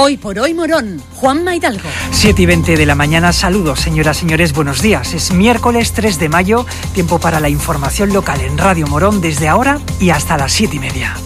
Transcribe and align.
Hoy 0.00 0.16
por 0.16 0.38
hoy 0.38 0.54
Morón, 0.54 1.02
Juan 1.16 1.42
Maidalgo. 1.42 1.88
7 2.12 2.42
y 2.42 2.46
20 2.46 2.76
de 2.76 2.86
la 2.86 2.94
mañana, 2.94 3.32
saludos 3.32 3.80
señoras, 3.80 4.16
señores, 4.16 4.52
buenos 4.52 4.80
días. 4.80 5.12
Es 5.12 5.32
miércoles 5.32 5.92
3 5.92 6.20
de 6.20 6.28
mayo, 6.28 6.66
tiempo 6.94 7.18
para 7.18 7.40
la 7.40 7.48
información 7.48 8.12
local 8.12 8.40
en 8.42 8.58
Radio 8.58 8.86
Morón 8.86 9.20
desde 9.20 9.48
ahora 9.48 9.80
y 9.98 10.10
hasta 10.10 10.38
las 10.38 10.52
7 10.52 10.76
y 10.76 10.78
media. 10.78 11.16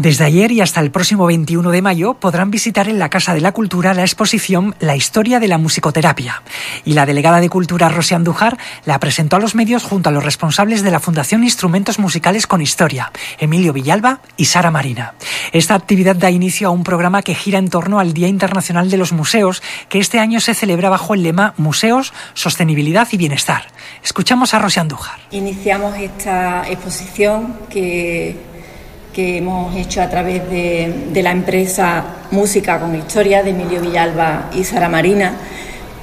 Desde 0.00 0.24
ayer 0.24 0.50
y 0.50 0.62
hasta 0.62 0.80
el 0.80 0.90
próximo 0.90 1.26
21 1.26 1.70
de 1.70 1.82
mayo 1.82 2.14
podrán 2.14 2.50
visitar 2.50 2.88
en 2.88 2.98
la 2.98 3.10
Casa 3.10 3.34
de 3.34 3.42
la 3.42 3.52
Cultura 3.52 3.92
la 3.92 4.00
exposición 4.00 4.74
La 4.80 4.96
historia 4.96 5.40
de 5.40 5.46
la 5.46 5.58
musicoterapia. 5.58 6.42
Y 6.86 6.94
la 6.94 7.04
delegada 7.04 7.38
de 7.38 7.50
Cultura, 7.50 7.90
Rosy 7.90 8.14
Andújar, 8.14 8.56
la 8.86 8.98
presentó 8.98 9.36
a 9.36 9.40
los 9.40 9.54
medios 9.54 9.84
junto 9.84 10.08
a 10.08 10.12
los 10.12 10.24
responsables 10.24 10.82
de 10.82 10.90
la 10.90 11.00
Fundación 11.00 11.44
Instrumentos 11.44 11.98
Musicales 11.98 12.46
con 12.46 12.62
Historia, 12.62 13.12
Emilio 13.38 13.74
Villalba 13.74 14.20
y 14.38 14.46
Sara 14.46 14.70
Marina. 14.70 15.12
Esta 15.52 15.74
actividad 15.74 16.16
da 16.16 16.30
inicio 16.30 16.68
a 16.68 16.70
un 16.70 16.82
programa 16.82 17.20
que 17.20 17.34
gira 17.34 17.58
en 17.58 17.68
torno 17.68 18.00
al 18.00 18.14
Día 18.14 18.28
Internacional 18.28 18.88
de 18.88 18.96
los 18.96 19.12
Museos, 19.12 19.62
que 19.90 19.98
este 19.98 20.18
año 20.18 20.40
se 20.40 20.54
celebra 20.54 20.88
bajo 20.88 21.12
el 21.12 21.22
lema 21.22 21.52
Museos, 21.58 22.14
Sostenibilidad 22.32 23.06
y 23.12 23.18
Bienestar. 23.18 23.64
Escuchamos 24.02 24.54
a 24.54 24.60
Rosy 24.60 24.80
Andújar. 24.80 25.20
Iniciamos 25.30 25.94
esta 25.98 26.66
exposición 26.70 27.54
que 27.68 28.48
que 29.12 29.38
hemos 29.38 29.74
hecho 29.76 30.02
a 30.02 30.08
través 30.08 30.48
de, 30.50 31.22
la 31.22 31.32
empresa 31.32 32.04
Música 32.30 32.78
con 32.78 32.94
Historia 32.94 33.42
de 33.42 33.50
Emilio 33.50 33.80
Villalba 33.80 34.50
y 34.54 34.62
Sara 34.64 34.88
Marina, 34.88 35.34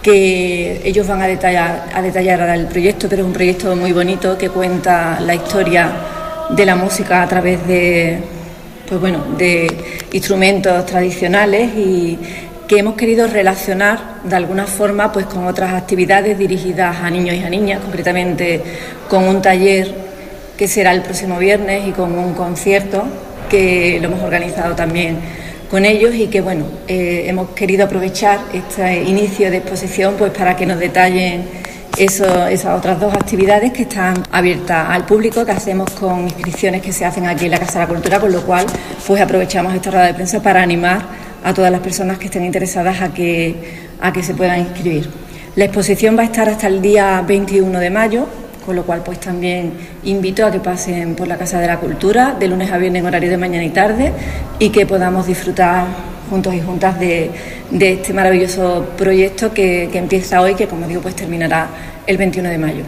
que 0.02 0.82
ellos 0.84 1.08
van 1.08 1.22
a 1.22 1.28
detallar, 1.28 1.86
a 1.94 2.02
detallar 2.02 2.42
el 2.50 2.68
proyecto, 2.68 3.08
pero 3.10 3.22
es 3.22 3.28
un 3.28 3.34
proyecto 3.34 3.76
muy 3.76 3.94
bonito 3.94 4.38
que 4.38 4.50
cuenta 4.50 5.20
la 5.22 5.36
historia 5.36 5.92
de 6.50 6.66
la 6.66 6.76
música 6.76 7.24
a 7.24 7.28
través 7.28 7.66
de, 7.68 8.20
pues 8.88 9.00
bueno, 9.00 9.24
de 9.38 9.68
instrumentos 10.12 10.86
tradicionales 10.86 11.72
y 11.78 12.20
que 12.68 12.80
hemos 12.80 12.96
querido 12.96 13.28
relacionar 13.28 14.22
de 14.26 14.36
alguna 14.36 14.68
forma 14.68 15.12
pues 15.12 15.26
con 15.26 15.48
otras 15.48 15.74
actividades 15.74 16.38
dirigidas 16.38 16.98
a 17.02 17.10
niños 17.10 17.36
y 17.38 17.44
a 17.44 17.50
niñas, 17.50 17.80
concretamente 17.82 18.62
con 19.10 19.24
un 19.24 19.42
taller 19.42 20.08
que 20.58 20.68
será 20.68 20.92
el 20.92 21.04
próximo 21.04 21.38
viernes 21.38 21.88
y 21.88 21.92
con 21.92 22.18
un 22.18 22.34
concierto 22.34 23.04
que 23.50 24.00
lo 24.02 24.08
hemos 24.08 24.24
organizado 24.24 24.76
también 24.76 25.18
con 25.70 25.86
ellos 25.86 26.16
y 26.16 26.28
que 26.28 26.42
bueno 26.42 26.66
eh, 26.88 27.26
hemos 27.28 27.50
querido 27.50 27.86
aprovechar 27.86 28.40
este 28.54 29.04
inicio 29.04 29.52
de 29.52 29.58
exposición 29.58 30.16
pues 30.18 30.32
para 30.32 30.56
que 30.56 30.66
nos 30.66 30.80
detallen 30.80 31.46
esas 31.98 32.66
otras 32.66 33.00
dos 33.00 33.14
actividades 33.14 33.72
que 33.72 33.84
están 33.84 34.16
abiertas 34.32 34.88
al 34.90 35.06
público 35.06 35.46
que 35.46 35.52
hacemos 35.52 35.90
con 35.92 36.24
inscripciones 36.24 36.82
que 36.82 36.92
se 36.92 37.06
hacen 37.06 37.26
aquí 37.26 37.46
en 37.46 37.52
la 37.52 37.60
Casa 37.60 37.80
de 37.80 37.86
la 37.86 37.88
Cultura 37.88 38.20
con 38.20 38.32
lo 38.32 38.42
cual 38.42 38.66
pues 39.06 39.22
aprovechamos 39.22 39.74
esta 39.74 39.92
rueda 39.92 40.06
de 40.06 40.14
prensa 40.14 40.42
para 40.42 40.62
animar 40.62 41.02
a 41.44 41.54
todas 41.54 41.72
las 41.72 41.82
personas 41.82 42.18
que 42.18 42.26
estén 42.26 42.46
interesadas 42.46 43.02
a 43.02 43.14
que 43.14 43.88
a 44.00 44.14
que 44.14 44.22
se 44.22 44.36
puedan 44.36 44.60
inscribir. 44.60 45.10
La 45.56 45.66
exposición 45.66 46.16
va 46.16 46.22
a 46.22 46.26
estar 46.26 46.48
hasta 46.48 46.68
el 46.68 46.82
día 46.84 47.24
21 47.26 47.80
de 47.80 47.90
mayo 47.90 48.28
con 48.68 48.76
lo 48.76 48.84
cual 48.84 49.02
pues 49.02 49.18
también 49.22 49.72
invito 50.04 50.46
a 50.46 50.52
que 50.52 50.60
pasen 50.60 51.16
por 51.16 51.26
la 51.26 51.38
Casa 51.38 51.58
de 51.62 51.68
la 51.68 51.80
Cultura 51.80 52.36
de 52.38 52.50
lunes 52.50 52.70
a 52.70 52.78
viernes 52.78 53.00
en 53.00 53.06
horario 53.06 53.30
de 53.30 53.38
mañana 53.38 53.64
y 53.64 53.70
tarde 53.70 54.12
y 54.60 54.72
que 54.72 54.86
podamos 54.86 55.26
disfrutar 55.26 55.86
juntos 56.30 56.54
y 56.54 56.60
juntas 56.60 57.00
de, 57.00 57.32
este 57.72 58.12
maravilloso 58.12 58.86
proyecto 58.98 59.54
que, 59.54 59.88
que 59.90 59.98
empieza 59.98 60.42
hoy, 60.42 60.54
que 60.56 60.68
como 60.68 60.86
digo 60.86 61.02
pues 61.02 61.16
terminará 61.16 61.70
el 62.06 62.18
21 62.18 62.50
de 62.50 62.58
mayo. 62.58 62.84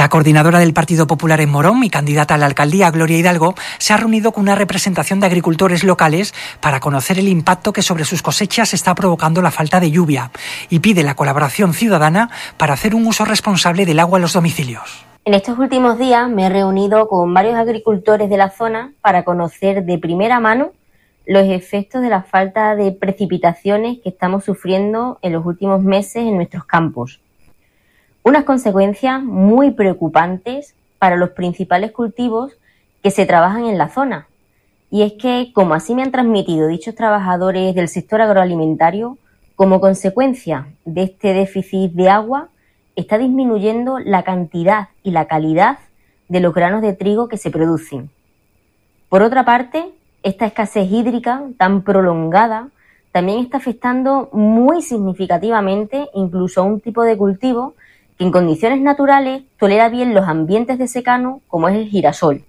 La 0.00 0.08
coordinadora 0.08 0.60
del 0.60 0.72
Partido 0.72 1.06
Popular 1.06 1.42
en 1.42 1.50
Morón 1.50 1.84
y 1.84 1.90
candidata 1.90 2.32
a 2.32 2.38
la 2.38 2.46
alcaldía, 2.46 2.90
Gloria 2.90 3.18
Hidalgo, 3.18 3.54
se 3.76 3.92
ha 3.92 3.98
reunido 3.98 4.32
con 4.32 4.44
una 4.44 4.54
representación 4.54 5.20
de 5.20 5.26
agricultores 5.26 5.84
locales 5.84 6.32
para 6.62 6.80
conocer 6.80 7.18
el 7.18 7.28
impacto 7.28 7.74
que 7.74 7.82
sobre 7.82 8.06
sus 8.06 8.22
cosechas 8.22 8.72
está 8.72 8.94
provocando 8.94 9.42
la 9.42 9.50
falta 9.50 9.78
de 9.78 9.90
lluvia 9.90 10.30
y 10.70 10.78
pide 10.78 11.02
la 11.02 11.16
colaboración 11.16 11.74
ciudadana 11.74 12.30
para 12.56 12.72
hacer 12.72 12.94
un 12.94 13.06
uso 13.06 13.26
responsable 13.26 13.84
del 13.84 14.00
agua 14.00 14.16
en 14.16 14.22
los 14.22 14.32
domicilios. 14.32 15.04
En 15.26 15.34
estos 15.34 15.58
últimos 15.58 15.98
días 15.98 16.30
me 16.30 16.46
he 16.46 16.48
reunido 16.48 17.06
con 17.06 17.34
varios 17.34 17.56
agricultores 17.56 18.30
de 18.30 18.38
la 18.38 18.48
zona 18.48 18.94
para 19.02 19.24
conocer 19.24 19.84
de 19.84 19.98
primera 19.98 20.40
mano 20.40 20.72
los 21.26 21.46
efectos 21.46 22.00
de 22.00 22.08
la 22.08 22.22
falta 22.22 22.74
de 22.74 22.92
precipitaciones 22.92 23.98
que 24.02 24.08
estamos 24.08 24.44
sufriendo 24.44 25.18
en 25.20 25.34
los 25.34 25.44
últimos 25.44 25.82
meses 25.82 26.22
en 26.22 26.36
nuestros 26.36 26.64
campos 26.64 27.20
unas 28.22 28.44
consecuencias 28.44 29.22
muy 29.22 29.70
preocupantes 29.70 30.74
para 30.98 31.16
los 31.16 31.30
principales 31.30 31.92
cultivos 31.92 32.52
que 33.02 33.10
se 33.10 33.26
trabajan 33.26 33.64
en 33.64 33.78
la 33.78 33.88
zona. 33.88 34.26
Y 34.90 35.02
es 35.02 35.12
que, 35.14 35.52
como 35.54 35.74
así 35.74 35.94
me 35.94 36.02
han 36.02 36.10
transmitido 36.10 36.66
dichos 36.66 36.94
trabajadores 36.94 37.74
del 37.74 37.88
sector 37.88 38.20
agroalimentario, 38.20 39.16
como 39.56 39.80
consecuencia 39.80 40.66
de 40.84 41.04
este 41.04 41.32
déficit 41.32 41.92
de 41.92 42.08
agua, 42.08 42.48
está 42.96 43.18
disminuyendo 43.18 43.98
la 43.98 44.22
cantidad 44.22 44.88
y 45.02 45.12
la 45.12 45.26
calidad 45.26 45.78
de 46.28 46.40
los 46.40 46.54
granos 46.54 46.82
de 46.82 46.92
trigo 46.92 47.28
que 47.28 47.36
se 47.36 47.50
producen. 47.50 48.10
Por 49.08 49.22
otra 49.22 49.44
parte, 49.44 49.84
esta 50.22 50.46
escasez 50.46 50.90
hídrica 50.90 51.42
tan 51.56 51.82
prolongada 51.82 52.68
también 53.12 53.40
está 53.40 53.56
afectando 53.56 54.28
muy 54.32 54.82
significativamente 54.82 56.08
incluso 56.14 56.60
a 56.60 56.64
un 56.64 56.80
tipo 56.80 57.02
de 57.02 57.16
cultivo 57.16 57.74
que 58.20 58.24
en 58.26 58.32
condiciones 58.32 58.82
naturales 58.82 59.44
tolera 59.58 59.88
bien 59.88 60.12
los 60.12 60.28
ambientes 60.28 60.76
de 60.76 60.88
secano 60.88 61.40
como 61.48 61.70
es 61.70 61.76
el 61.76 61.88
girasol. 61.88 62.44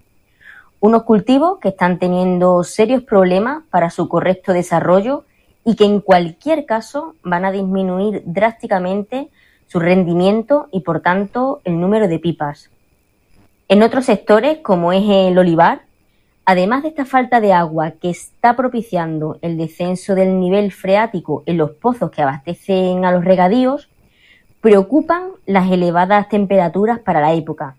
Unos 0.80 1.04
cultivos 1.04 1.60
que 1.60 1.70
están 1.70 1.98
teniendo 1.98 2.62
serios 2.62 3.04
problemas 3.04 3.62
para 3.70 3.88
su 3.88 4.06
correcto 4.06 4.52
desarrollo 4.52 5.24
y 5.64 5.74
que 5.74 5.86
en 5.86 6.00
cualquier 6.00 6.66
caso 6.66 7.14
van 7.22 7.46
a 7.46 7.52
disminuir 7.52 8.22
drásticamente 8.26 9.30
su 9.66 9.80
rendimiento 9.80 10.68
y 10.72 10.80
por 10.80 11.00
tanto 11.00 11.62
el 11.64 11.80
número 11.80 12.06
de 12.06 12.18
pipas. 12.18 12.68
En 13.66 13.82
otros 13.82 14.04
sectores, 14.04 14.58
como 14.58 14.92
es 14.92 15.04
el 15.08 15.38
olivar, 15.38 15.86
además 16.44 16.82
de 16.82 16.90
esta 16.90 17.06
falta 17.06 17.40
de 17.40 17.54
agua 17.54 17.92
que 17.92 18.10
está 18.10 18.56
propiciando 18.56 19.38
el 19.40 19.56
descenso 19.56 20.14
del 20.14 20.38
nivel 20.38 20.70
freático 20.70 21.44
en 21.46 21.56
los 21.56 21.70
pozos 21.70 22.10
que 22.10 22.20
abastecen 22.20 23.06
a 23.06 23.12
los 23.12 23.24
regadíos, 23.24 23.88
preocupan 24.62 25.32
las 25.44 25.68
elevadas 25.72 26.28
temperaturas 26.28 27.00
para 27.00 27.20
la 27.20 27.34
época, 27.34 27.74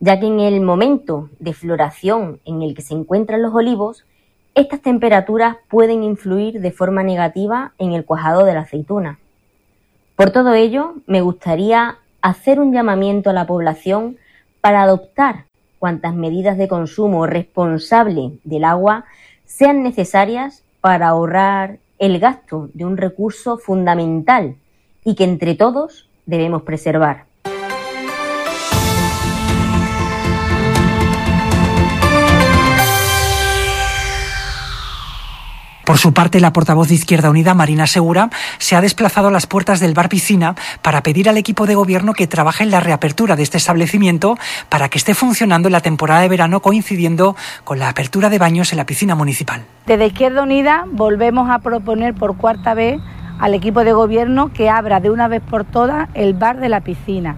ya 0.00 0.20
que 0.20 0.26
en 0.26 0.38
el 0.38 0.60
momento 0.60 1.30
de 1.38 1.54
floración 1.54 2.40
en 2.44 2.60
el 2.60 2.74
que 2.74 2.82
se 2.82 2.92
encuentran 2.92 3.40
los 3.40 3.54
olivos, 3.54 4.04
estas 4.54 4.82
temperaturas 4.82 5.56
pueden 5.70 6.02
influir 6.02 6.60
de 6.60 6.72
forma 6.72 7.02
negativa 7.02 7.72
en 7.78 7.92
el 7.94 8.04
cuajado 8.04 8.44
de 8.44 8.52
la 8.52 8.60
aceituna. 8.60 9.18
Por 10.14 10.30
todo 10.30 10.52
ello, 10.52 10.96
me 11.06 11.22
gustaría 11.22 11.96
hacer 12.20 12.60
un 12.60 12.74
llamamiento 12.74 13.30
a 13.30 13.32
la 13.32 13.46
población 13.46 14.18
para 14.60 14.82
adoptar 14.82 15.46
cuantas 15.78 16.14
medidas 16.14 16.58
de 16.58 16.68
consumo 16.68 17.26
responsable 17.26 18.32
del 18.44 18.64
agua 18.64 19.06
sean 19.46 19.82
necesarias 19.82 20.64
para 20.82 21.08
ahorrar 21.08 21.78
el 21.98 22.18
gasto 22.18 22.68
de 22.74 22.84
un 22.84 22.98
recurso 22.98 23.56
fundamental 23.56 24.56
y 25.02 25.14
que 25.14 25.24
entre 25.24 25.54
todos 25.54 26.09
debemos 26.30 26.62
preservar. 26.62 27.30
Por 35.90 35.98
su 35.98 36.14
parte, 36.14 36.38
la 36.38 36.52
portavoz 36.52 36.86
de 36.86 36.94
Izquierda 36.94 37.30
Unida, 37.30 37.52
Marina 37.52 37.84
Segura, 37.88 38.30
se 38.58 38.76
ha 38.76 38.80
desplazado 38.80 39.26
a 39.26 39.32
las 39.32 39.48
puertas 39.48 39.80
del 39.80 39.92
bar 39.92 40.08
piscina 40.08 40.54
para 40.82 41.02
pedir 41.02 41.28
al 41.28 41.36
equipo 41.36 41.66
de 41.66 41.74
gobierno 41.74 42.12
que 42.12 42.28
trabaje 42.28 42.62
en 42.62 42.70
la 42.70 42.78
reapertura 42.78 43.34
de 43.34 43.42
este 43.42 43.58
establecimiento 43.58 44.38
para 44.68 44.88
que 44.88 44.98
esté 44.98 45.14
funcionando 45.14 45.66
en 45.66 45.72
la 45.72 45.80
temporada 45.80 46.20
de 46.20 46.28
verano 46.28 46.62
coincidiendo 46.62 47.34
con 47.64 47.80
la 47.80 47.88
apertura 47.88 48.30
de 48.30 48.38
baños 48.38 48.70
en 48.70 48.78
la 48.78 48.86
piscina 48.86 49.16
municipal. 49.16 49.64
Desde 49.86 50.06
Izquierda 50.06 50.44
Unida 50.44 50.84
volvemos 50.92 51.50
a 51.50 51.58
proponer 51.58 52.14
por 52.14 52.36
cuarta 52.36 52.72
vez 52.74 53.00
al 53.40 53.54
equipo 53.54 53.82
de 53.84 53.92
gobierno 53.92 54.52
que 54.52 54.68
abra 54.68 55.00
de 55.00 55.10
una 55.10 55.26
vez 55.26 55.42
por 55.42 55.64
todas 55.64 56.08
el 56.14 56.34
bar 56.34 56.60
de 56.60 56.68
la 56.68 56.82
piscina. 56.82 57.36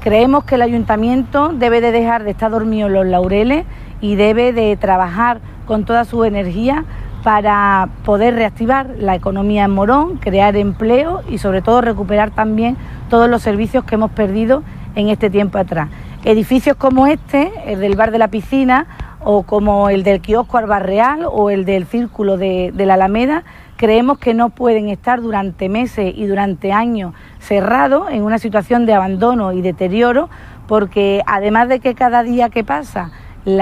Creemos 0.00 0.44
que 0.44 0.54
el 0.54 0.62
ayuntamiento 0.62 1.52
debe 1.52 1.80
de 1.80 1.90
dejar 1.90 2.24
de 2.24 2.30
estar 2.30 2.50
dormido 2.50 2.86
en 2.86 2.94
los 2.94 3.06
laureles 3.06 3.64
y 4.00 4.14
debe 4.16 4.52
de 4.52 4.76
trabajar 4.76 5.40
con 5.66 5.84
toda 5.84 6.04
su 6.04 6.24
energía 6.24 6.84
para 7.24 7.88
poder 8.04 8.34
reactivar 8.34 8.90
la 8.98 9.14
economía 9.14 9.64
en 9.64 9.70
Morón, 9.70 10.18
crear 10.18 10.56
empleo 10.56 11.22
y 11.28 11.38
sobre 11.38 11.62
todo 11.62 11.80
recuperar 11.80 12.30
también 12.30 12.76
todos 13.08 13.28
los 13.28 13.42
servicios 13.42 13.84
que 13.84 13.94
hemos 13.94 14.10
perdido 14.10 14.62
en 14.94 15.08
este 15.08 15.30
tiempo 15.30 15.58
atrás. 15.58 15.88
Edificios 16.24 16.76
como 16.76 17.06
este, 17.06 17.50
el 17.66 17.80
del 17.80 17.96
bar 17.96 18.10
de 18.10 18.18
la 18.18 18.28
piscina 18.28 18.86
o 19.24 19.42
como 19.42 19.88
el 19.88 20.02
del 20.02 20.20
kiosco 20.20 20.60
Real 20.60 21.26
o 21.30 21.50
el 21.50 21.64
del 21.64 21.86
círculo 21.86 22.36
de, 22.36 22.70
de 22.74 22.86
la 22.86 22.94
Alameda, 22.94 23.44
creemos 23.76 24.18
que 24.18 24.34
no 24.34 24.50
pueden 24.50 24.88
estar 24.88 25.20
durante 25.20 25.68
meses 25.68 26.12
y 26.16 26.26
durante 26.26 26.72
años 26.72 27.14
cerrados 27.40 28.10
en 28.10 28.22
una 28.22 28.38
situación 28.38 28.86
de 28.86 28.94
abandono 28.94 29.52
y 29.52 29.62
deterioro, 29.62 30.28
porque 30.68 31.22
además 31.26 31.68
de 31.68 31.80
que 31.80 31.94
cada 31.94 32.22
día 32.22 32.50
que 32.50 32.64
pasa 32.64 33.10
el 33.44 33.60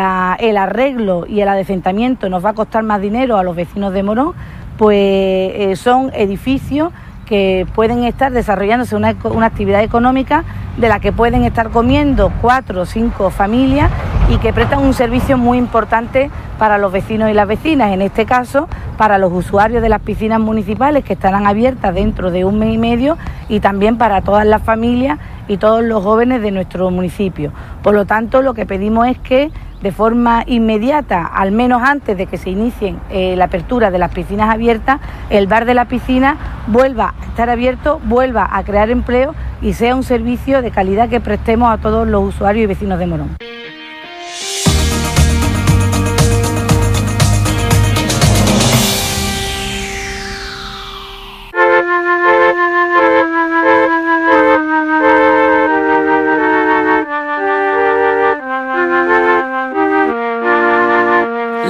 arreglo 0.56 1.26
y 1.26 1.40
el 1.40 1.48
adecentamiento 1.48 2.28
nos 2.28 2.44
va 2.44 2.50
a 2.50 2.54
costar 2.54 2.84
más 2.84 3.00
dinero 3.00 3.36
a 3.36 3.42
los 3.42 3.56
vecinos 3.56 3.92
de 3.92 4.02
Morón, 4.02 4.32
pues 4.78 4.96
eh, 4.96 5.74
son 5.76 6.10
edificios 6.14 6.92
que 7.26 7.66
pueden 7.74 8.04
estar 8.04 8.32
desarrollándose 8.32 8.96
una, 8.96 9.14
una, 9.24 9.46
actividad 9.46 9.82
económica 9.82 10.44
de 10.76 10.88
la 10.88 11.00
que 11.00 11.12
pueden 11.12 11.44
estar 11.44 11.70
comiendo 11.70 12.32
cuatro 12.40 12.82
o 12.82 12.86
cinco 12.86 13.30
familias 13.30 13.90
y 14.30 14.38
que 14.38 14.52
prestan 14.52 14.80
un 14.80 14.94
servicio 14.94 15.36
muy 15.36 15.58
importante 15.58 16.30
para 16.58 16.78
los 16.78 16.92
vecinos 16.92 17.30
y 17.30 17.34
las 17.34 17.46
vecinas, 17.46 17.92
en 17.92 18.02
este 18.02 18.24
caso 18.24 18.68
para 18.96 19.18
los 19.18 19.32
usuarios 19.32 19.82
de 19.82 19.88
las 19.88 20.00
piscinas 20.00 20.40
municipales 20.40 21.04
que 21.04 21.14
estarán 21.14 21.46
abiertas 21.46 21.94
dentro 21.94 22.30
de 22.30 22.44
un 22.44 22.58
mes 22.58 22.74
y 22.74 22.78
medio 22.78 23.18
y 23.48 23.60
también 23.60 23.98
para 23.98 24.20
todas 24.22 24.46
las 24.46 24.62
familias 24.62 25.18
y 25.48 25.56
todos 25.56 25.82
los 25.82 26.02
jóvenes 26.02 26.40
de 26.42 26.50
nuestro 26.50 26.90
municipio. 26.90 27.52
Por 27.82 27.94
lo 27.94 28.04
tanto, 28.06 28.42
lo 28.42 28.54
que 28.54 28.64
pedimos 28.64 29.08
es 29.08 29.18
que 29.18 29.50
de 29.82 29.92
forma 29.92 30.44
inmediata, 30.46 31.26
al 31.26 31.52
menos 31.52 31.82
antes 31.82 32.16
de 32.16 32.26
que 32.26 32.38
se 32.38 32.50
inicien 32.50 32.98
eh, 33.10 33.34
la 33.36 33.46
apertura 33.46 33.90
de 33.90 33.98
las 33.98 34.12
piscinas 34.12 34.50
abiertas, 34.50 35.00
el 35.30 35.46
bar 35.46 35.64
de 35.64 35.74
la 35.74 35.86
piscina 35.86 36.36
vuelva 36.68 37.14
a 37.20 37.24
estar 37.26 37.50
abierto, 37.50 38.00
vuelva 38.04 38.48
a 38.50 38.62
crear 38.62 38.90
empleo 38.90 39.34
y 39.60 39.74
sea 39.74 39.94
un 39.94 40.04
servicio 40.04 40.62
de 40.62 40.70
calidad 40.70 41.08
que 41.08 41.20
prestemos 41.20 41.72
a 41.72 41.78
todos 41.78 42.06
los 42.06 42.22
usuarios 42.22 42.64
y 42.64 42.66
vecinos 42.66 42.98
de 42.98 43.06
Morón. 43.06 43.41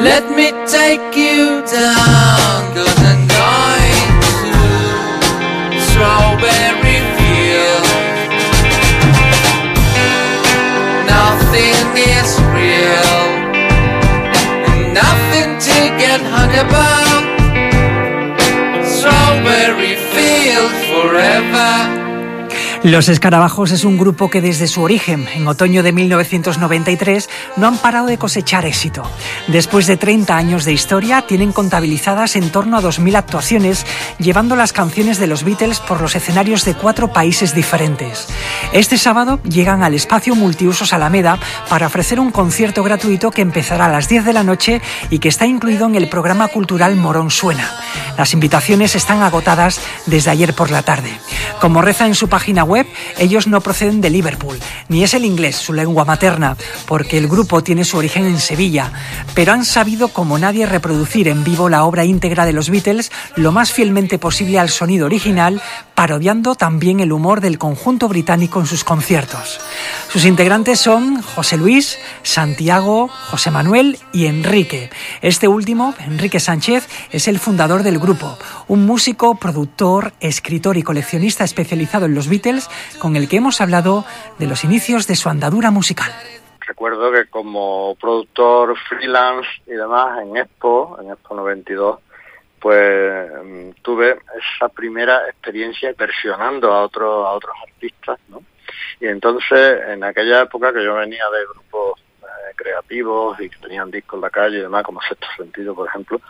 Let 0.03 0.35
me 0.35 0.51
take 0.67 1.17
you 1.17 1.63
down, 1.63 2.75
cause 2.75 2.99
I'm 3.07 3.23
going 3.31 4.03
to 4.11 4.43
Strawberry 5.79 6.99
Field. 7.15 7.87
Nothing 11.07 11.79
is 12.19 12.31
real, 12.51 13.21
and 14.67 14.93
nothing 14.93 15.51
to 15.69 15.79
get 16.03 16.21
hung 16.21 16.53
about. 16.67 17.23
Strawberry 18.85 19.95
Field 20.11 20.73
forever. 20.91 22.02
Los 22.85 23.09
Escarabajos 23.09 23.71
es 23.71 23.85
un 23.85 23.97
grupo 23.97 24.29
que 24.29 24.41
desde 24.41 24.67
su 24.67 24.83
origen, 24.83 25.29
en 25.37 25.47
otoño 25.47 25.85
de 25.85 25.93
1993, 25.93 27.31
no 27.57 27.69
han 27.69 27.79
parado 27.79 28.07
de 28.07 28.19
cosechar 28.19 28.67
éxito. 28.67 29.05
Después 29.47 29.87
de 29.87 29.97
30 29.97 30.37
años 30.37 30.65
de 30.65 30.73
historia, 30.73 31.23
tienen 31.23 31.53
contabilizadas 31.53 32.35
en 32.35 32.51
torno 32.51 32.77
a 32.77 32.83
2.000 32.83 33.15
actuaciones, 33.15 33.87
llevando 34.19 34.57
las 34.57 34.73
canciones 34.73 35.21
de 35.21 35.29
los 35.29 35.45
Beatles 35.45 35.79
por 35.79 36.01
los 36.01 36.17
escenarios 36.17 36.65
de 36.65 36.75
cuatro 36.75 37.13
países 37.13 37.55
diferentes. 37.55 38.27
Este 38.73 38.99
sábado 38.99 39.39
llegan 39.45 39.85
al 39.85 39.95
espacio 39.95 40.35
multiusos 40.35 40.93
Alameda 40.93 41.39
para 41.69 41.87
ofrecer 41.87 42.19
un 42.19 42.33
concierto 42.33 42.83
gratuito 42.83 43.31
que 43.31 43.43
empezará 43.43 43.85
a 43.85 43.93
las 43.93 44.09
10 44.09 44.25
de 44.25 44.33
la 44.33 44.43
noche 44.43 44.83
y 45.09 45.21
que 45.21 45.29
está 45.29 45.47
incluido 45.47 45.87
en 45.87 45.95
el 45.95 46.09
programa 46.09 46.49
cultural 46.49 46.97
Morón 46.97 47.31
Suena. 47.31 47.71
Las 48.19 48.33
invitaciones 48.33 48.97
están 48.97 49.23
agotadas 49.23 49.81
desde 50.07 50.33
ayer 50.33 50.53
por 50.53 50.73
la 50.73 50.83
tarde. 50.83 51.13
Como 51.61 51.81
reza 51.81 52.09
en 52.09 52.17
su 52.17 52.29
página 52.29 52.65
web, 52.65 52.72
ellos 53.19 53.47
no 53.47 53.61
proceden 53.61 54.01
de 54.01 54.11
Liverpool, 54.11 54.59
ni 54.89 55.05
es 55.05 55.15
el 55.15 55.25
inglés 55.25 55.57
su 55.57 55.73
lengua 55.73 56.05
materna, 56.05 56.57
porque 56.87 57.19
el 57.19 57.29
grupo 57.29 57.63
tiene 57.63 57.85
su 57.85 57.97
origen 57.97 58.27
en 58.27 58.41
Sevilla, 58.41 58.93
pero 59.35 59.53
han 59.53 59.65
sabido 59.65 60.09
como 60.09 60.39
nadie 60.39 60.67
reproducir 60.67 61.29
en 61.29 61.45
vivo 61.45 61.69
la 61.69 61.85
obra 61.85 62.05
íntegra 62.05 62.45
de 62.47 62.53
los 62.53 62.71
Beatles 62.71 63.11
lo 63.37 63.53
más 63.53 63.73
fielmente 63.73 64.19
posible 64.19 64.59
al 64.59 64.71
sonido 64.71 65.07
original, 65.07 65.61
parodiando 66.03 66.57
también 66.57 66.99
el 66.99 67.13
humor 67.13 67.41
del 67.41 67.59
conjunto 67.59 68.09
británico 68.09 68.59
en 68.59 68.67
sus 68.67 68.83
conciertos. 68.83 69.61
Sus 70.09 70.25
integrantes 70.25 70.81
son 70.81 71.23
José 71.23 71.57
Luis, 71.57 71.97
Santiago, 72.25 73.07
José 73.07 73.53
Manuel 73.53 73.99
y 74.13 74.27
Enrique. 74.27 74.91
Este 75.21 75.47
último, 75.47 75.95
Enrique 76.01 76.41
Sánchez, 76.41 76.89
es 77.13 77.29
el 77.29 77.39
fundador 77.39 77.85
del 77.85 78.01
grupo, 78.01 78.37
un 78.67 78.85
músico, 78.85 79.37
productor, 79.37 80.13
escritor 80.19 80.77
y 80.77 80.83
coleccionista 80.83 81.45
especializado 81.45 82.07
en 82.07 82.17
los 82.17 82.29
Beatles, 82.29 82.69
con 82.99 83.15
el 83.15 83.29
que 83.29 83.37
hemos 83.37 83.61
hablado 83.61 84.05
de 84.41 84.49
los 84.49 84.65
inicios 84.65 85.07
de 85.07 85.15
su 85.15 85.29
andadura 85.29 85.71
musical. 85.71 86.11
Recuerdo 86.67 87.13
que 87.13 87.27
como 87.31 87.95
productor 88.01 88.77
freelance 88.89 89.49
y 89.69 89.75
demás 89.75 90.21
en 90.21 90.37
Expo, 90.37 90.99
en 91.01 91.13
Expo 91.13 91.37
92, 91.37 92.01
pues 92.63 93.29
mm, 93.45 93.71
tuve 93.83 94.19
esa 94.39 94.69
primera 94.69 95.29
experiencia 95.29 95.93
versionando 95.99 96.73
a 96.73 96.85
otros 96.85 97.27
a 97.27 97.33
otros 97.33 97.55
artistas, 97.67 98.21
¿no? 98.29 98.41
Y 99.01 99.09
entonces, 99.09 99.81
en 99.89 100.05
aquella 100.05 100.43
época 100.43 100.73
que 100.73 100.85
yo 100.85 100.95
venía 100.95 101.25
de 101.31 101.45
grupos 101.47 102.01
eh, 102.23 102.53
creativos 102.55 103.39
y 103.41 103.51
que 103.51 103.59
tenían 103.59 103.91
discos 103.91 104.19
en 104.19 104.21
la 104.23 104.31
calle 104.31 104.59
y 104.59 104.63
demás, 104.63 104.85
como 104.85 105.03
Sexto 105.03 105.27
Sentido, 105.37 105.75
por 105.75 105.89
ejemplo, 105.89 106.21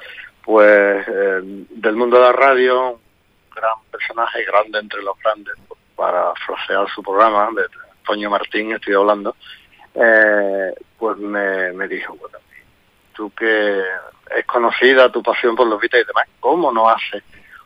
pues 0.43 1.07
eh, 1.07 1.41
del 1.43 1.97
mundo 1.97 2.17
de 2.17 2.23
la 2.23 2.33
radio, 2.33 2.93
un 2.93 3.01
gran 3.55 3.79
personaje, 3.91 4.43
grande 4.45 4.79
entre 4.79 5.03
los 5.03 5.19
grandes, 5.19 5.55
para 5.95 6.33
frasear 6.47 6.89
su 6.95 7.03
programa, 7.03 7.51
de 7.55 7.65
Toño 8.07 8.31
Martín 8.31 8.73
estoy 8.73 8.95
hablando, 8.95 9.37
eh, 9.95 10.75
pues 10.99 11.19
me, 11.19 11.73
me 11.73 11.87
dijo, 11.89 12.15
bueno, 12.15 12.39
tú 13.13 13.31
que 13.31 13.81
es 14.37 14.47
conocida 14.47 15.13
tu 15.13 15.23
pasión 15.23 15.55
por 15.55 15.67
los 15.67 15.81
Beatles 15.81 16.05
y 16.05 16.07
demás, 16.07 16.27
¿cómo 16.41 16.73
no 16.73 16.89
hace 16.89 17.23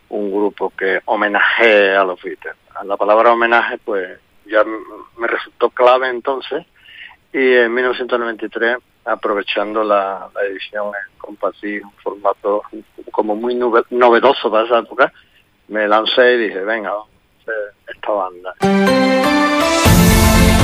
un 0.09 0.31
grupo 0.31 0.73
que 0.77 1.01
homenajee 1.05 1.97
a 1.97 2.05
los 2.05 2.21
Beatles? 2.23 2.55
La 2.85 2.97
palabra 2.97 3.33
homenaje, 3.33 3.79
pues 3.79 4.19
ya 4.47 4.65
me 5.17 5.27
resultó 5.27 5.71
clave 5.71 6.09
entonces 6.09 6.67
y 7.33 7.55
en 7.55 7.75
1993 7.75 8.79
aprovechando 9.05 9.85
la, 9.85 10.29
edición 10.49 10.87
en 10.87 11.19
compartir 11.19 11.85
un 11.85 11.93
formato 12.03 12.63
como 13.11 13.37
muy 13.37 13.55
novedoso 13.55 14.51
para 14.51 14.67
esa 14.67 14.79
época 14.79 15.13
me 15.69 15.87
lancé 15.87 16.35
y 16.35 16.39
dije 16.49 16.61
venga 16.61 16.93
esta 17.89 18.13
banda 18.13 18.55